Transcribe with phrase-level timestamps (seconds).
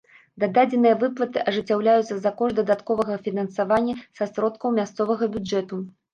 [0.43, 5.75] Дадзеныя выплаты ажыццяўляюцца за кошт дадатковага фінансавання са сродкаў мясцовага бюджэту.